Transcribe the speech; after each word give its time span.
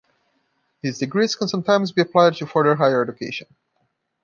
These 0.81 0.97
degrees 0.97 1.35
can 1.35 1.47
sometimes 1.47 1.91
be 1.91 2.01
applied 2.01 2.33
to 2.37 2.47
further 2.47 2.73
higher 2.73 3.03
education. 3.03 3.45